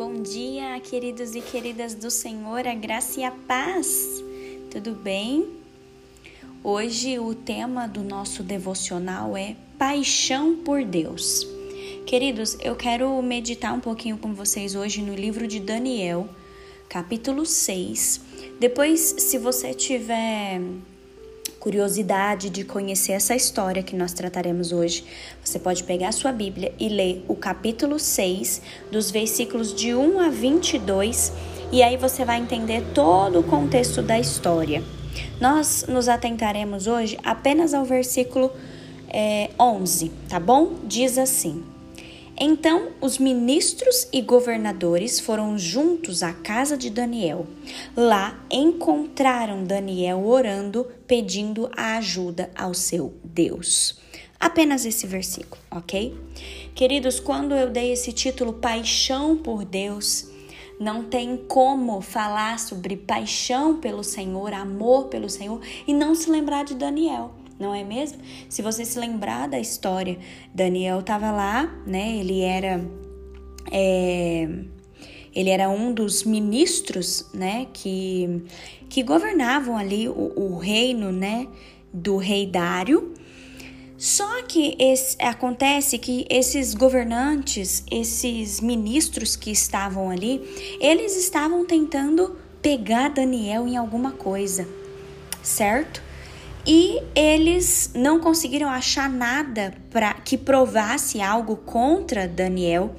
[0.00, 4.24] Bom dia, queridos e queridas do Senhor, a graça e a paz.
[4.70, 5.46] Tudo bem?
[6.64, 11.46] Hoje o tema do nosso devocional é Paixão por Deus.
[12.06, 16.26] Queridos, eu quero meditar um pouquinho com vocês hoje no livro de Daniel,
[16.88, 18.22] capítulo 6.
[18.58, 20.62] Depois, se você tiver
[21.60, 25.04] curiosidade de conhecer essa história que nós trataremos hoje,
[25.44, 30.20] você pode pegar a sua Bíblia e ler o capítulo 6, dos versículos de 1
[30.20, 31.32] a 22,
[31.70, 34.82] e aí você vai entender todo o contexto da história.
[35.38, 38.50] Nós nos atentaremos hoje apenas ao versículo
[39.08, 40.76] é, 11, tá bom?
[40.86, 41.62] Diz assim.
[42.42, 47.46] Então os ministros e governadores foram juntos à casa de Daniel.
[47.94, 54.00] Lá encontraram Daniel orando, pedindo a ajuda ao seu Deus.
[54.40, 56.18] Apenas esse versículo, ok?
[56.74, 60.26] Queridos, quando eu dei esse título Paixão por Deus,
[60.80, 66.64] não tem como falar sobre paixão pelo Senhor, amor pelo Senhor e não se lembrar
[66.64, 68.18] de Daniel não é mesmo?
[68.48, 70.18] Se você se lembrar da história,
[70.54, 72.16] Daniel estava lá, né?
[72.16, 72.82] Ele era
[73.70, 74.48] é,
[75.34, 77.66] ele era um dos ministros, né?
[77.72, 78.42] Que
[78.88, 81.46] que governavam ali o, o reino, né?
[81.92, 83.14] Do rei Dário.
[83.96, 90.40] Só que esse, acontece que esses governantes, esses ministros que estavam ali,
[90.80, 94.66] eles estavam tentando pegar Daniel em alguma coisa,
[95.42, 96.02] certo?
[96.66, 102.94] E eles não conseguiram achar nada para que provasse algo contra Daniel.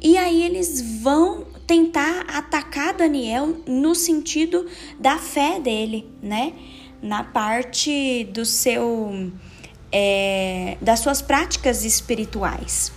[0.00, 4.66] E aí eles vão tentar atacar Daniel no sentido
[4.98, 6.54] da fé dele, né?
[7.02, 9.30] Na parte do seu
[9.92, 12.92] é, das suas práticas espirituais.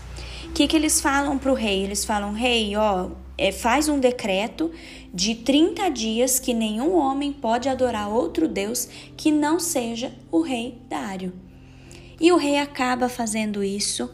[0.46, 1.84] O que, que eles falam para o rei?
[1.84, 4.72] Eles falam, rei, ó, é, faz um decreto
[5.14, 10.82] de 30 dias que nenhum homem pode adorar outro Deus que não seja o rei
[10.90, 11.34] Dário.
[12.20, 14.10] E o rei acaba fazendo isso.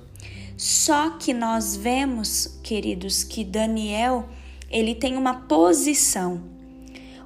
[0.57, 4.27] Só que nós vemos, queridos, que Daniel,
[4.69, 6.41] ele tem uma posição.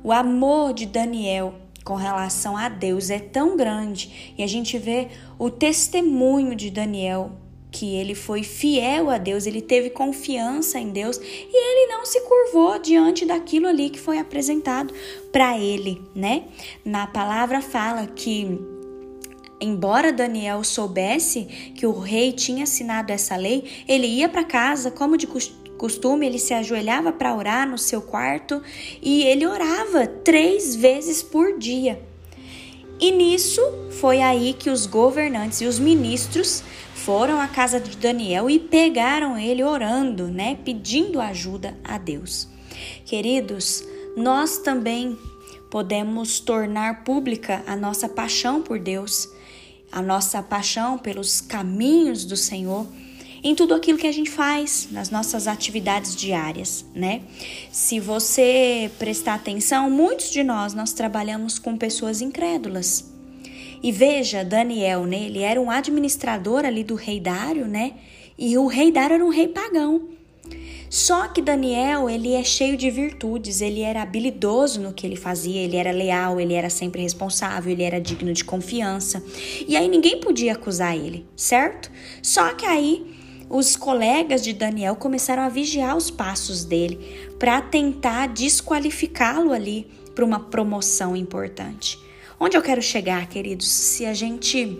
[0.04, 5.10] O amor de Daniel com relação a Deus é tão grande e a gente vê
[5.38, 7.32] o testemunho de Daniel
[7.74, 12.22] que ele foi fiel a Deus, ele teve confiança em Deus e ele não se
[12.22, 14.94] curvou diante daquilo ali que foi apresentado
[15.32, 16.44] para ele, né?
[16.86, 18.60] Na palavra fala que
[19.60, 21.46] embora Daniel soubesse
[21.76, 25.28] que o rei tinha assinado essa lei, ele ia para casa como de
[25.76, 28.62] costume, ele se ajoelhava para orar no seu quarto
[29.02, 32.00] e ele orava três vezes por dia.
[33.00, 33.62] E nisso
[34.00, 36.64] foi aí que os governantes e os ministros
[37.04, 42.48] foram à casa de Daniel e pegaram ele orando, né, pedindo ajuda a Deus.
[43.06, 43.84] Queridos,
[44.16, 45.18] nós também
[45.70, 49.28] podemos tornar pública a nossa paixão por Deus,
[49.92, 52.88] a nossa paixão pelos caminhos do Senhor
[53.44, 57.24] em tudo aquilo que a gente faz, nas nossas atividades diárias, né?
[57.70, 63.13] Se você prestar atenção, muitos de nós nós trabalhamos com pessoas incrédulas.
[63.84, 65.24] E veja, Daniel, né?
[65.24, 67.96] Ele era um administrador ali do rei Dário, né?
[68.38, 70.08] E o rei Dário era um rei pagão.
[70.90, 75.60] Só que Daniel, ele é cheio de virtudes, ele era habilidoso no que ele fazia,
[75.60, 79.22] ele era leal, ele era sempre responsável, ele era digno de confiança.
[79.68, 81.92] E aí ninguém podia acusar ele, certo?
[82.22, 83.06] Só que aí
[83.50, 87.00] os colegas de Daniel começaram a vigiar os passos dele
[87.38, 91.98] para tentar desqualificá-lo ali para uma promoção importante.
[92.46, 93.70] Onde eu quero chegar, queridos?
[93.70, 94.78] Se a gente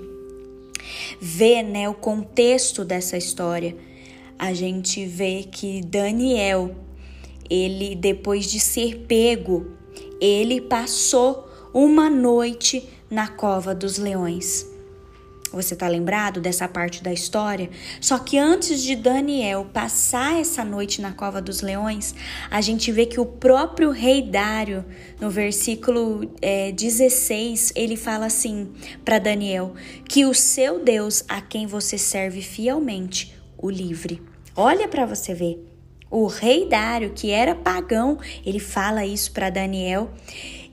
[1.18, 3.74] vê né, o contexto dessa história,
[4.38, 6.76] a gente vê que Daniel,
[7.50, 9.78] ele depois de ser pego,
[10.20, 14.68] ele passou uma noite na cova dos leões.
[15.54, 17.70] Você está lembrado dessa parte da história?
[18.02, 22.16] Só que antes de Daniel passar essa noite na cova dos leões,
[22.50, 24.84] a gente vê que o próprio rei Dário,
[25.22, 28.72] no versículo é, 16, ele fala assim
[29.06, 29.76] para Daniel:
[30.10, 34.24] que o seu Deus, a quem você serve fielmente, o livre.
[34.56, 35.64] Olha para você ver.
[36.10, 40.12] O rei Dário, que era pagão, ele fala isso para Daniel.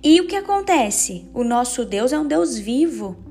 [0.02, 1.28] E o que acontece?
[1.34, 3.29] O nosso Deus é um Deus vivo.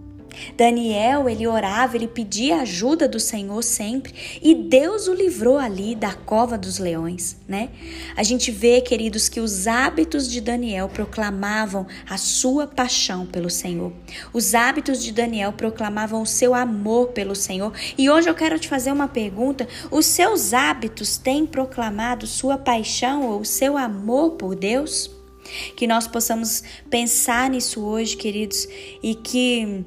[0.55, 6.13] Daniel, ele orava, ele pedia ajuda do Senhor sempre e Deus o livrou ali da
[6.13, 7.69] cova dos leões, né?
[8.15, 13.93] A gente vê, queridos, que os hábitos de Daniel proclamavam a sua paixão pelo Senhor.
[14.33, 17.73] Os hábitos de Daniel proclamavam o seu amor pelo Senhor.
[17.97, 23.25] E hoje eu quero te fazer uma pergunta: os seus hábitos têm proclamado sua paixão
[23.25, 25.09] ou seu amor por Deus?
[25.75, 28.67] Que nós possamos pensar nisso hoje, queridos,
[29.01, 29.83] e que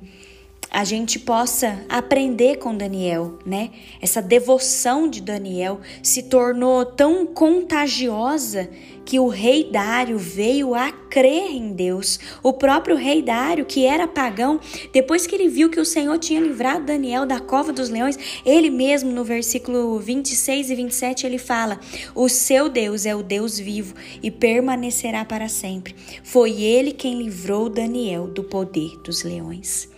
[0.73, 3.71] a gente possa aprender com Daniel, né?
[4.01, 8.71] Essa devoção de Daniel se tornou tão contagiosa
[9.05, 12.19] que o rei Dário veio a crer em Deus.
[12.43, 14.59] O próprio rei Dário, que era pagão,
[14.95, 18.71] depois que ele viu que o Senhor tinha livrado Daniel da cova dos leões, ele
[18.71, 21.79] mesmo no versículo 26 e 27 ele fala:
[22.15, 25.95] "O seu Deus é o Deus vivo e permanecerá para sempre.
[26.25, 29.92] Foi ele quem livrou Daniel do poder dos leões."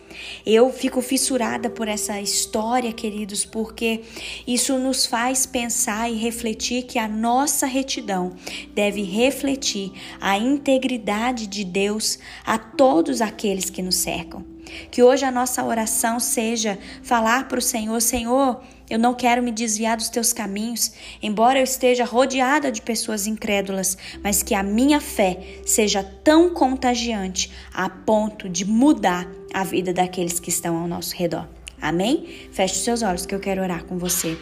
[0.45, 4.03] Eu fico fissurada por essa história, queridos, porque
[4.47, 8.33] isso nos faz pensar e refletir que a nossa retidão
[8.75, 14.45] deve refletir a integridade de Deus a todos aqueles que nos cercam.
[14.91, 19.51] Que hoje a nossa oração seja falar para o Senhor: Senhor, eu não quero me
[19.51, 25.01] desviar dos teus caminhos, embora eu esteja rodeada de pessoas incrédulas, mas que a minha
[25.01, 31.15] fé seja tão contagiante a ponto de mudar a vida daqueles que estão ao nosso
[31.15, 31.49] redor.
[31.81, 32.49] Amém?
[32.51, 34.37] Feche os seus olhos que eu quero orar com você.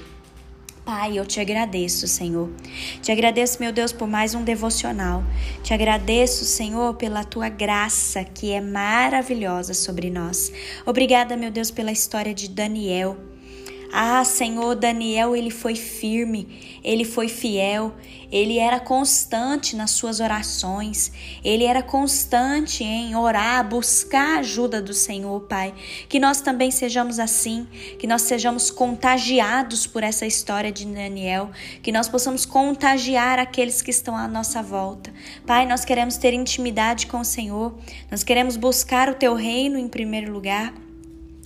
[0.87, 2.50] Pai, eu te agradeço, Senhor.
[3.03, 5.23] Te agradeço, meu Deus, por mais um devocional.
[5.62, 10.50] Te agradeço, Senhor, pela tua graça que é maravilhosa sobre nós.
[10.87, 13.17] Obrigada, meu Deus, pela história de Daniel.
[13.94, 17.94] Ah, Senhor, Daniel, ele foi firme, ele foi fiel,
[18.30, 21.12] ele era constante nas suas orações,
[21.44, 25.74] ele era constante em orar, buscar a ajuda do Senhor, Pai.
[26.08, 27.68] Que nós também sejamos assim,
[27.98, 31.50] que nós sejamos contagiados por essa história de Daniel,
[31.82, 35.12] que nós possamos contagiar aqueles que estão à nossa volta.
[35.46, 37.74] Pai, nós queremos ter intimidade com o Senhor,
[38.10, 40.72] nós queremos buscar o teu reino em primeiro lugar.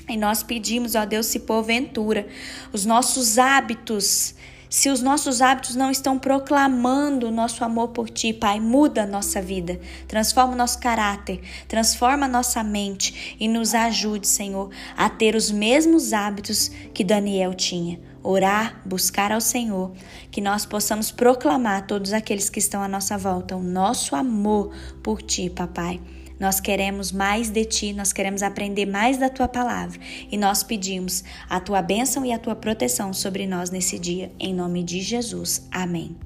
[0.08, 2.26] E nós pedimos, ó Deus, se porventura
[2.73, 4.35] os nossos hábitos,
[4.69, 9.06] se os nossos hábitos não estão proclamando o nosso amor por Ti, Pai, muda a
[9.06, 15.08] nossa vida, transforma o nosso caráter, transforma a nossa mente e nos ajude, Senhor, a
[15.08, 17.99] ter os mesmos hábitos que Daniel tinha.
[18.23, 19.93] Orar, buscar ao Senhor,
[20.32, 24.75] que nós possamos proclamar a todos aqueles que estão à nossa volta o nosso amor
[25.03, 26.00] por Ti, Papai.
[26.38, 29.99] Nós queremos mais de ti, nós queremos aprender mais da tua palavra
[30.31, 34.55] e nós pedimos a tua bênção e a tua proteção sobre nós nesse dia, em
[34.55, 35.67] nome de Jesus.
[35.71, 36.25] Amém.